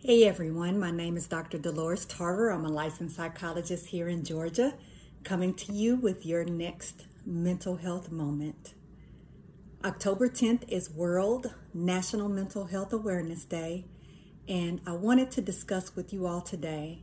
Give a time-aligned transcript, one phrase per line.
[0.00, 1.58] Hey everyone, my name is Dr.
[1.58, 2.50] Dolores Tarver.
[2.50, 4.74] I'm a licensed psychologist here in Georgia,
[5.24, 8.74] coming to you with your next mental health moment.
[9.84, 13.86] October 10th is World National Mental Health Awareness Day,
[14.46, 17.02] and I wanted to discuss with you all today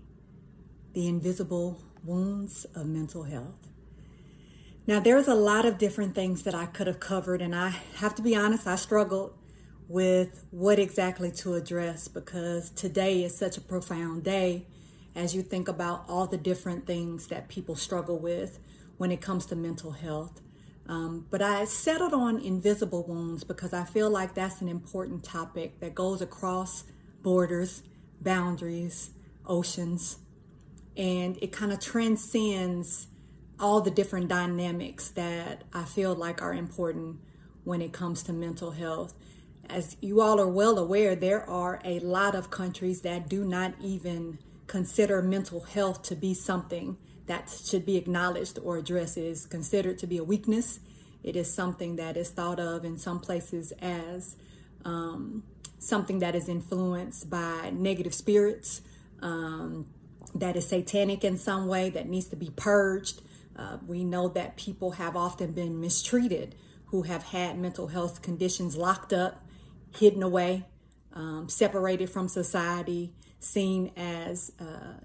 [0.94, 3.68] the invisible wounds of mental health.
[4.88, 8.16] Now, there's a lot of different things that I could have covered, and I have
[8.16, 9.38] to be honest, I struggled
[9.88, 14.66] with what exactly to address because today is such a profound day
[15.16, 18.60] as you think about all the different things that people struggle with
[18.98, 20.42] when it comes to mental health.
[20.88, 25.80] Um, but I settled on invisible wounds because I feel like that's an important topic
[25.80, 26.84] that goes across
[27.24, 27.82] borders,
[28.22, 29.12] boundaries,
[29.46, 30.18] oceans,
[30.96, 33.08] and it kind of transcends
[33.60, 37.18] all the different dynamics that I feel like are important
[37.64, 39.14] when it comes to mental health
[39.70, 43.74] as you all are well aware, there are a lot of countries that do not
[43.82, 49.18] even consider mental health to be something that should be acknowledged or addressed.
[49.18, 50.80] It is considered to be a weakness.
[51.24, 54.36] It is something that is thought of in some places as
[54.84, 55.44] um,
[55.80, 58.82] something that is influenced by negative spirits,
[59.22, 59.88] um,
[60.36, 63.22] that is satanic in some way, that needs to be purged.
[63.56, 66.56] Uh, we know that people have often been mistreated
[66.88, 69.44] who have had mental health conditions locked up
[69.98, 70.66] hidden away,
[71.14, 75.00] um, separated from society, seen as uh,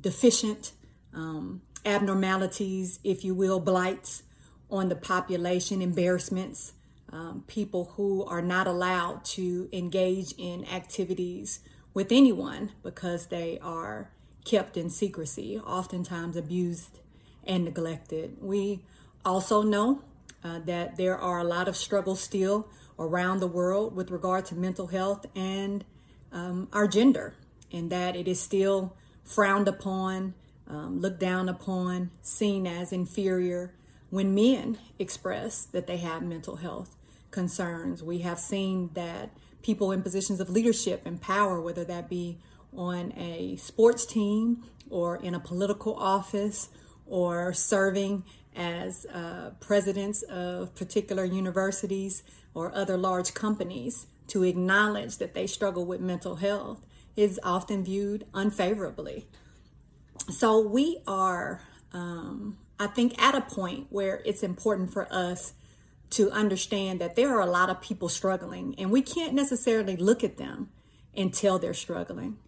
[0.00, 0.72] deficient,
[1.14, 4.22] um, abnormalities, if you will, blights
[4.70, 6.72] on the population, embarrassments,
[7.12, 11.60] um, people who are not allowed to engage in activities
[11.92, 14.10] with anyone because they are
[14.44, 16.98] kept in secrecy, oftentimes abused
[17.44, 18.36] and neglected.
[18.40, 18.84] We
[19.24, 20.02] also know
[20.44, 24.54] uh, that there are a lot of struggles still around the world with regard to
[24.54, 25.84] mental health and
[26.32, 27.34] um, our gender,
[27.72, 30.34] and that it is still frowned upon,
[30.68, 33.72] um, looked down upon, seen as inferior
[34.10, 36.94] when men express that they have mental health
[37.30, 38.02] concerns.
[38.02, 39.30] We have seen that
[39.62, 42.38] people in positions of leadership and power, whether that be
[42.76, 46.68] on a sports team or in a political office
[47.06, 48.24] or serving
[48.56, 52.22] as uh, presidents of particular universities
[52.54, 58.26] or other large companies to acknowledge that they struggle with mental health is often viewed
[58.32, 59.26] unfavorably.
[60.30, 61.60] So we are,
[61.92, 65.52] um, I think, at a point where it's important for us
[66.10, 70.22] to understand that there are a lot of people struggling, and we can't necessarily look
[70.22, 70.70] at them
[71.16, 72.38] until they're struggling.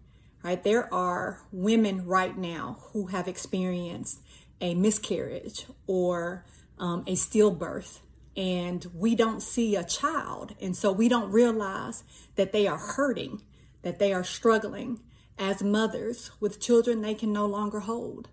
[0.43, 0.63] Right?
[0.63, 4.21] There are women right now who have experienced
[4.61, 6.45] a miscarriage or
[6.79, 7.99] um, a stillbirth
[8.37, 10.53] and we don't see a child.
[10.61, 12.03] And so we don't realize
[12.35, 13.41] that they are hurting,
[13.81, 14.99] that they are struggling
[15.39, 18.29] as mothers with children they can no longer hold.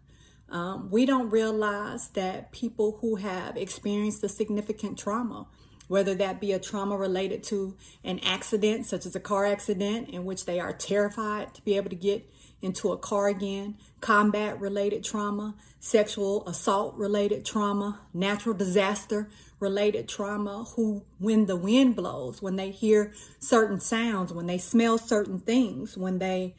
[0.50, 5.46] Um, we don't realize that people who have experienced a significant trauma,
[5.88, 10.26] whether that be a trauma related to an accident, such as a car accident, in
[10.26, 12.30] which they are terrified to be able to get
[12.64, 19.28] into a car again, combat related trauma, sexual assault related trauma, natural disaster
[19.60, 24.98] related trauma, who, when the wind blows, when they hear certain sounds, when they smell
[24.98, 26.54] certain things, when they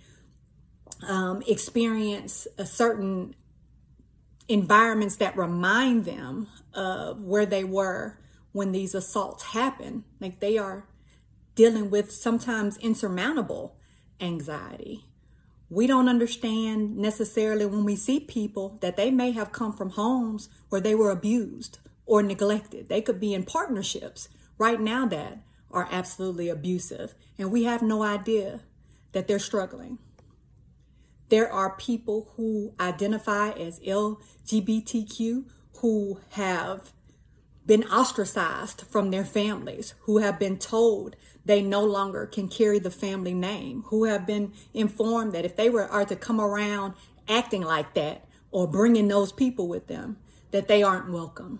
[1.07, 3.35] um, experience a certain
[4.47, 8.19] environments that remind them of where they were
[8.51, 10.87] when these assaults happen, like they are
[11.55, 13.75] dealing with sometimes insurmountable
[14.21, 15.03] anxiety
[15.69, 20.49] we don't understand necessarily when we see people that they may have come from homes
[20.69, 22.87] where they were abused or neglected.
[22.87, 25.39] They could be in partnerships right now that
[25.71, 28.61] are absolutely abusive, and we have no idea
[29.11, 29.97] that they're struggling.
[31.29, 35.45] There are people who identify as LGBTQ
[35.79, 36.93] who have
[37.65, 41.15] been ostracized from their families, who have been told
[41.45, 45.69] they no longer can carry the family name, who have been informed that if they
[45.69, 46.93] were are to come around
[47.27, 50.17] acting like that or bringing those people with them,
[50.51, 51.59] that they aren't welcome,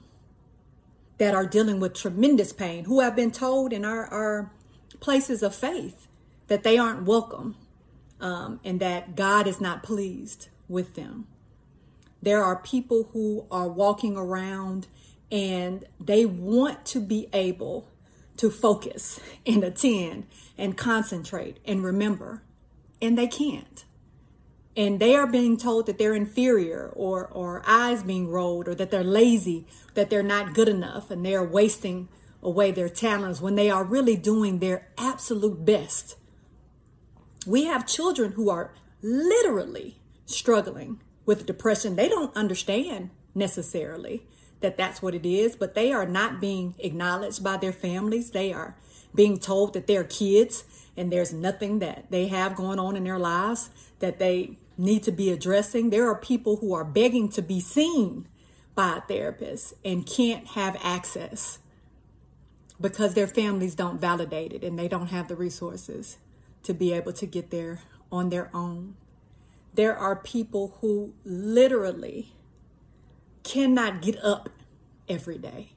[1.18, 4.52] that are dealing with tremendous pain, who have been told in our, our
[5.00, 6.08] places of faith
[6.48, 7.56] that they aren't welcome
[8.20, 11.28] um, and that God is not pleased with them.
[12.22, 14.88] There are people who are walking around
[15.32, 17.90] and they want to be able
[18.38, 20.28] to focus and attend
[20.58, 22.44] and concentrate and remember,
[23.02, 23.86] and they can't.
[24.78, 28.92] And they are being told that they're inferior or, or eyes being rolled or that
[28.92, 32.10] they're lazy, that they're not good enough and they're wasting
[32.44, 36.18] away their talents when they are really doing their absolute best
[37.46, 41.96] We have children who are literally struggling with depression.
[41.96, 44.28] They don't understand necessarily
[44.62, 48.32] that that's what it is, but they are not being acknowledged by their families.
[48.32, 48.76] They are
[49.14, 50.64] being told that they're kids
[50.98, 53.70] and there's nothing that they have going on in their lives
[54.00, 55.90] that they need to be addressing.
[55.90, 58.28] There are people who are begging to be seen
[58.76, 61.60] by a therapist and can't have access
[62.80, 66.18] because their families don't validate it and they don't have the resources
[66.64, 67.80] to be able to get there
[68.12, 68.96] on their own.
[69.74, 72.34] There are people who literally
[73.46, 74.50] cannot get up
[75.08, 75.70] every day.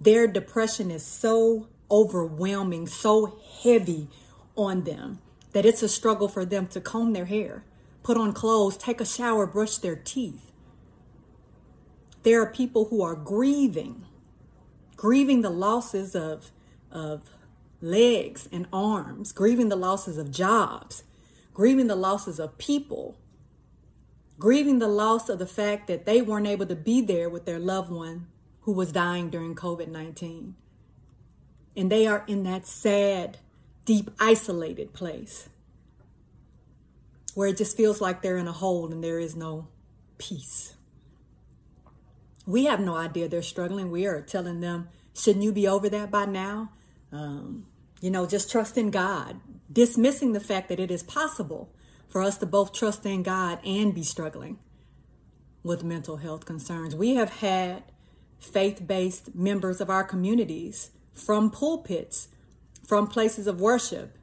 [0.00, 4.08] Their depression is so overwhelming, so heavy
[4.56, 5.18] on them
[5.52, 7.64] that it's a struggle for them to comb their hair,
[8.02, 10.52] put on clothes, take a shower, brush their teeth.
[12.22, 14.04] There are people who are grieving,
[14.96, 16.50] grieving the losses of,
[16.90, 17.30] of
[17.80, 21.04] legs and arms, grieving the losses of jobs,
[21.52, 23.16] grieving the losses of people,
[24.38, 27.58] grieving the loss of the fact that they weren't able to be there with their
[27.58, 28.26] loved one
[28.62, 30.54] who was dying during COVID 19.
[31.76, 33.38] And they are in that sad,
[33.84, 35.48] deep, isolated place
[37.34, 39.66] where it just feels like they're in a hole and there is no
[40.18, 40.74] peace.
[42.46, 43.90] We have no idea they're struggling.
[43.90, 46.70] We are telling them, shouldn't you be over that by now?
[47.10, 47.66] Um,
[48.00, 49.40] you know, just trust in God,
[49.72, 51.70] dismissing the fact that it is possible
[52.14, 54.60] for us to both trust in God and be struggling
[55.64, 56.94] with mental health concerns.
[56.94, 57.82] We have had
[58.38, 62.28] faith based members of our communities from pulpits,
[62.86, 64.16] from places of worship,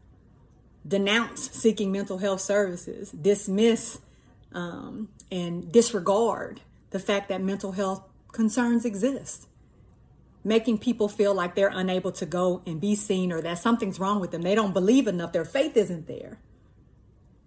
[0.87, 3.99] denounce seeking mental health services, dismiss
[4.53, 6.61] um, and disregard
[6.91, 9.49] the fact that mental health concerns exist,
[10.45, 14.21] making people feel like they're unable to go and be seen or that something's wrong
[14.21, 14.43] with them.
[14.43, 16.39] They don't believe enough, their faith isn't there.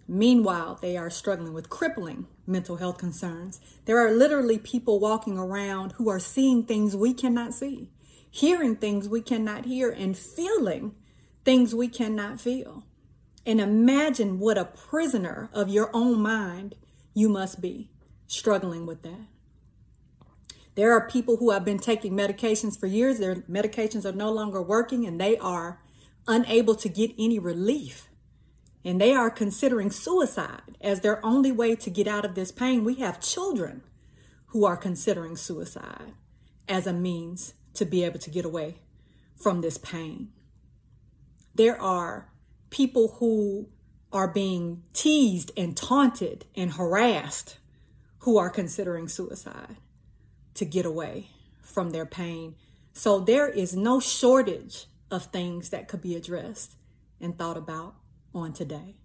[0.07, 3.59] Meanwhile, they are struggling with crippling mental health concerns.
[3.85, 7.89] There are literally people walking around who are seeing things we cannot see,
[8.29, 10.93] hearing things we cannot hear, and feeling
[11.43, 12.83] things we cannot feel.
[13.45, 16.75] And imagine what a prisoner of your own mind
[17.13, 17.89] you must be
[18.27, 19.27] struggling with that.
[20.75, 23.19] There are people who have been taking medications for years.
[23.19, 25.81] Their medications are no longer working and they are
[26.27, 28.09] unable to get any relief
[28.85, 32.85] and they are considering suicide as their only way to get out of this pain.
[32.85, 33.81] We have children
[34.47, 36.13] who are considering suicide
[36.69, 38.75] as a means to be able to get away
[39.35, 40.29] from this pain.
[41.55, 42.29] There are
[42.69, 43.69] people who
[44.13, 47.57] are being teased and taunted and harassed
[48.19, 49.77] who are considering suicide
[50.53, 52.55] to get away from their pain.
[52.93, 56.75] So there is no shortage of things that could be addressed
[57.19, 57.95] and thought about
[58.35, 58.95] on today.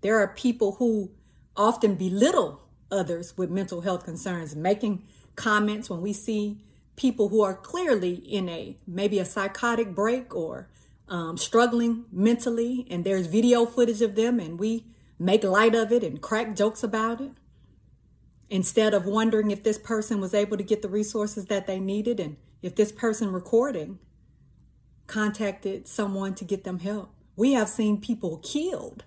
[0.00, 1.10] There are people who
[1.56, 5.04] often belittle others with mental health concerns, making
[5.36, 6.62] comments when we see
[6.96, 10.68] people who are clearly in a maybe a psychotic break or
[11.08, 14.84] um, struggling mentally, and there's video footage of them, and we
[15.18, 17.32] make light of it and crack jokes about it
[18.50, 22.18] instead of wondering if this person was able to get the resources that they needed
[22.18, 23.98] and if this person recording
[25.06, 27.12] contacted someone to get them help.
[27.38, 29.04] We have seen people killed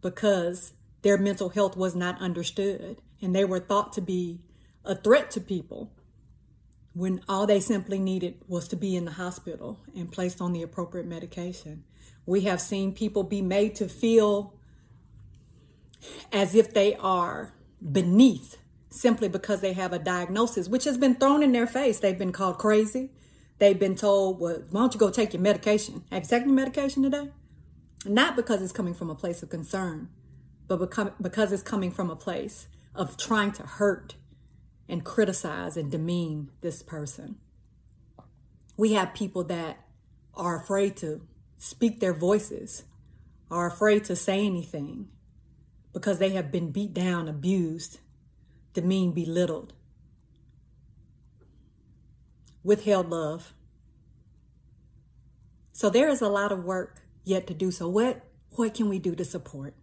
[0.00, 4.42] because their mental health was not understood and they were thought to be
[4.84, 5.90] a threat to people
[6.92, 10.62] when all they simply needed was to be in the hospital and placed on the
[10.62, 11.82] appropriate medication.
[12.26, 14.54] We have seen people be made to feel
[16.32, 17.54] as if they are
[17.90, 21.98] beneath simply because they have a diagnosis, which has been thrown in their face.
[21.98, 23.10] They've been called crazy.
[23.58, 26.04] They've been told, well, why don't you go take your medication?
[26.12, 27.32] Have you taken your medication today?
[28.08, 30.08] Not because it's coming from a place of concern,
[30.66, 30.78] but
[31.20, 34.14] because it's coming from a place of trying to hurt
[34.88, 37.36] and criticize and demean this person.
[38.76, 39.78] We have people that
[40.34, 41.20] are afraid to
[41.58, 42.84] speak their voices,
[43.50, 45.08] are afraid to say anything
[45.92, 47.98] because they have been beat down, abused,
[48.72, 49.74] demeaned, belittled,
[52.62, 53.52] withheld love.
[55.72, 57.88] So there is a lot of work yet to do so.
[57.88, 59.74] What what can we do to support?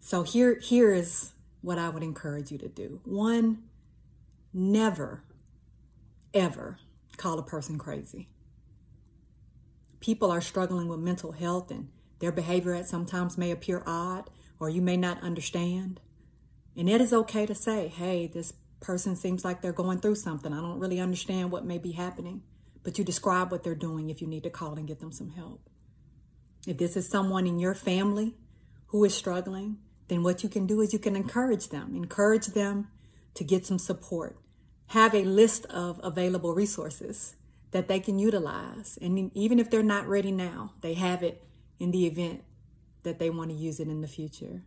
[0.00, 3.00] So here here is what I would encourage you to do.
[3.04, 3.64] One,
[4.52, 5.24] never
[6.34, 6.78] ever
[7.16, 8.28] call a person crazy.
[10.00, 11.88] People are struggling with mental health and
[12.20, 14.30] their behavior at sometimes may appear odd
[14.60, 16.00] or you may not understand.
[16.76, 20.52] And it is okay to say, hey, this person seems like they're going through something.
[20.52, 22.42] I don't really understand what may be happening.
[22.84, 25.30] But you describe what they're doing if you need to call and get them some
[25.30, 25.68] help.
[26.66, 28.34] If this is someone in your family
[28.86, 32.88] who is struggling, then what you can do is you can encourage them, encourage them
[33.34, 34.38] to get some support.
[34.88, 37.36] Have a list of available resources
[37.70, 38.98] that they can utilize.
[39.00, 41.44] And even if they're not ready now, they have it
[41.78, 42.42] in the event
[43.02, 44.64] that they want to use it in the future.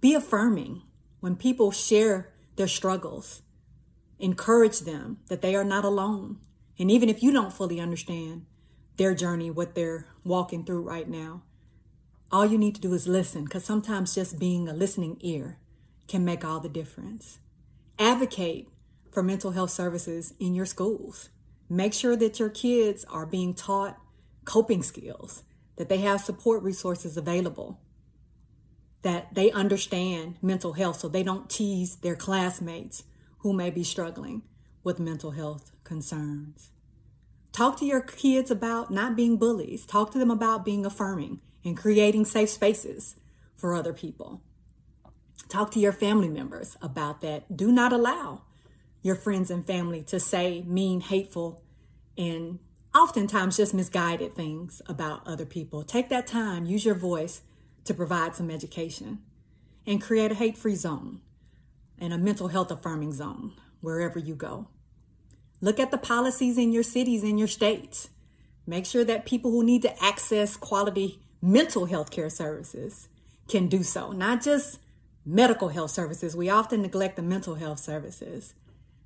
[0.00, 0.82] Be affirming
[1.20, 3.42] when people share their struggles.
[4.18, 6.38] Encourage them that they are not alone.
[6.78, 8.46] And even if you don't fully understand
[9.00, 11.40] their journey, what they're walking through right now,
[12.30, 15.56] all you need to do is listen because sometimes just being a listening ear
[16.06, 17.38] can make all the difference.
[17.98, 18.68] Advocate
[19.10, 21.30] for mental health services in your schools.
[21.66, 23.98] Make sure that your kids are being taught
[24.44, 25.44] coping skills,
[25.76, 27.80] that they have support resources available,
[29.00, 33.04] that they understand mental health so they don't tease their classmates
[33.38, 34.42] who may be struggling
[34.84, 36.70] with mental health concerns.
[37.52, 39.84] Talk to your kids about not being bullies.
[39.84, 43.16] Talk to them about being affirming and creating safe spaces
[43.56, 44.42] for other people.
[45.48, 47.56] Talk to your family members about that.
[47.56, 48.42] Do not allow
[49.02, 51.62] your friends and family to say mean, hateful,
[52.16, 52.60] and
[52.94, 55.82] oftentimes just misguided things about other people.
[55.82, 57.42] Take that time, use your voice
[57.84, 59.20] to provide some education,
[59.86, 61.20] and create a hate free zone
[61.98, 64.68] and a mental health affirming zone wherever you go.
[65.60, 68.08] Look at the policies in your cities, in your states.
[68.66, 73.08] Make sure that people who need to access quality mental health care services
[73.48, 74.78] can do so, not just
[75.24, 76.36] medical health services.
[76.36, 78.54] We often neglect the mental health services.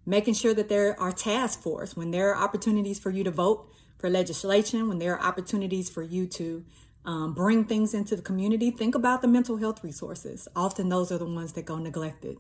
[0.06, 3.68] Making sure that there are task force when there are opportunities for you to vote
[3.98, 6.64] for legislation, when there are opportunities for you to
[7.06, 10.46] um, bring things into the community, think about the mental health resources.
[10.54, 12.38] Often those are the ones that go neglected.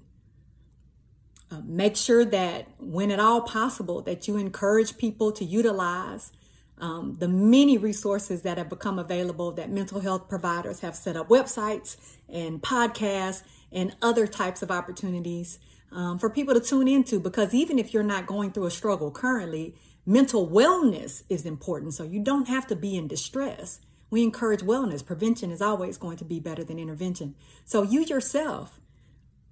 [1.50, 6.32] Uh, make sure that when at all possible that you encourage people to utilize
[6.78, 11.28] um, the many resources that have become available that mental health providers have set up
[11.28, 11.96] websites
[12.28, 15.58] and podcasts and other types of opportunities
[15.92, 19.10] um, for people to tune into because even if you're not going through a struggle
[19.10, 19.74] currently,
[20.04, 21.94] mental wellness is important.
[21.94, 23.80] So you don't have to be in distress.
[24.10, 25.04] We encourage wellness.
[25.04, 27.34] Prevention is always going to be better than intervention.
[27.64, 28.80] So you yourself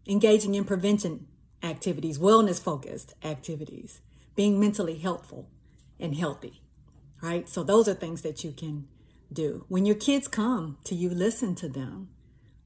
[0.06, 1.28] engaging in prevention
[1.62, 4.00] activities, wellness focused activities,
[4.34, 5.48] being mentally helpful
[6.00, 6.62] and healthy
[7.22, 7.48] right?
[7.48, 8.88] So those are things that you can
[9.32, 9.64] do.
[9.68, 12.10] When your kids come to you, listen to them.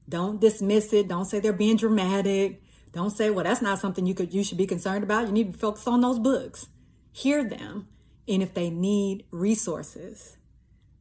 [0.09, 1.07] Don't dismiss it.
[1.07, 2.61] Don't say they're being dramatic.
[2.91, 5.27] Don't say, well, that's not something you could you should be concerned about.
[5.27, 6.67] You need to focus on those books.
[7.11, 7.87] Hear them.
[8.27, 10.37] And if they need resources,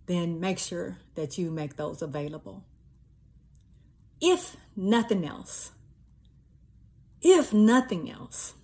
[0.06, 2.64] then make sure that you make those available.
[4.20, 5.72] If nothing else,
[7.33, 8.54] if nothing else,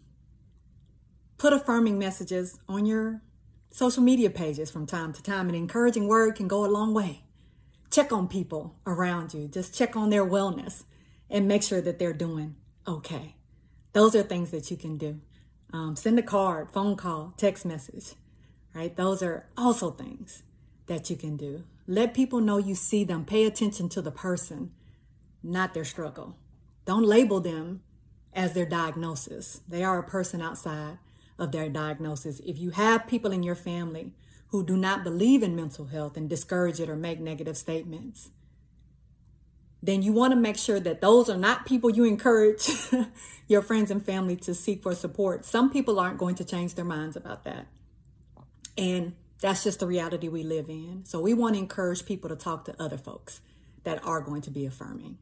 [1.39, 3.23] put affirming messages on your
[3.71, 5.49] social media pages from time to time.
[5.49, 7.25] An encouraging word can go a long way.
[7.91, 9.49] Check on people around you.
[9.49, 10.85] Just check on their wellness
[11.29, 13.37] and make sure that they're doing okay.
[13.93, 15.21] Those are things that you can do.
[15.73, 18.15] Um, send a card, phone call, text message,
[18.75, 18.95] right?
[18.95, 20.43] Those are also things
[20.87, 21.65] that you can do.
[21.87, 23.25] Let people know you see them.
[23.25, 24.73] Pay attention to the person,
[25.43, 26.37] not their struggle.
[26.85, 27.83] Don't label them
[28.35, 29.61] as their diagnosis.
[29.69, 30.99] They are a person outside
[31.39, 32.41] of their diagnosis.
[32.41, 34.13] If you have people in your family
[34.49, 38.31] who do not believe in mental health and discourage it or make negative statements,
[39.83, 42.71] then you want to make sure that those are not people you encourage
[43.49, 45.45] your friends and family to seek for support.
[45.45, 47.67] Some people aren't going to change their minds about that.
[48.79, 51.05] And that's just the reality we live in.
[51.05, 53.41] So we want to encourage people to talk to other folks
[53.83, 55.19] that are going to be affirming.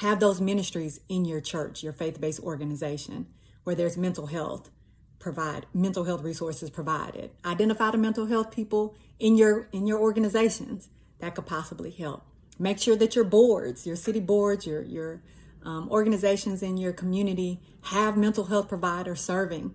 [0.00, 3.26] Have those ministries in your church, your faith based organization,
[3.64, 4.70] where there's mental health,
[5.18, 7.32] provide mental health resources provided.
[7.44, 10.88] Identify the mental health people in your in your organizations
[11.18, 12.24] that could possibly help.
[12.58, 15.22] Make sure that your boards, your city boards, your your
[15.66, 19.74] um, organizations in your community have mental health providers serving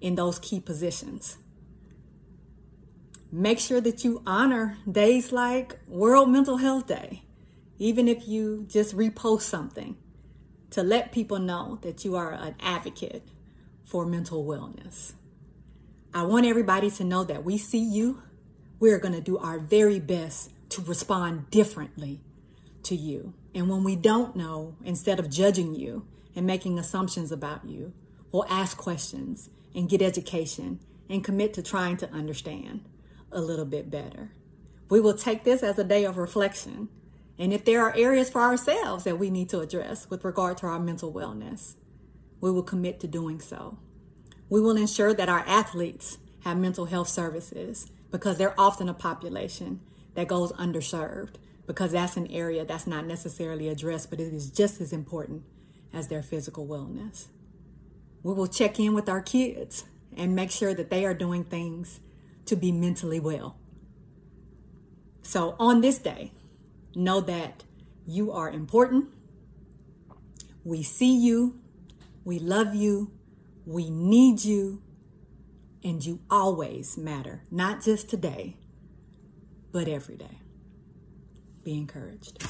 [0.00, 1.36] in those key positions.
[3.32, 7.24] Make sure that you honor days like World Mental Health Day,
[7.78, 9.96] even if you just repost something
[10.70, 13.28] to let people know that you are an advocate
[13.84, 15.12] for mental wellness.
[16.12, 18.22] I want everybody to know that we see you.
[18.80, 22.20] We're going to do our very best to respond differently
[22.84, 23.34] to you.
[23.54, 27.92] And when we don't know, instead of judging you and making assumptions about you,
[28.32, 32.84] we'll ask questions and get education and commit to trying to understand
[33.30, 34.32] a little bit better.
[34.88, 36.88] We will take this as a day of reflection.
[37.38, 40.66] And if there are areas for ourselves that we need to address with regard to
[40.66, 41.74] our mental wellness,
[42.40, 43.78] we will commit to doing so.
[44.48, 49.80] We will ensure that our athletes have mental health services because they're often a population
[50.14, 51.34] that goes underserved
[51.66, 55.42] because that's an area that's not necessarily addressed, but it is just as important
[55.92, 57.28] as their physical wellness.
[58.22, 59.84] We will check in with our kids
[60.16, 62.00] and make sure that they are doing things
[62.46, 63.56] to be mentally well.
[65.22, 66.32] So on this day,
[66.96, 67.64] know that
[68.06, 69.06] you are important.
[70.64, 71.60] We see you.
[72.24, 73.12] We love you.
[73.66, 74.82] We need you.
[75.82, 78.56] And you always matter, not just today,
[79.70, 80.38] but every day.
[81.62, 82.42] Be encouraged.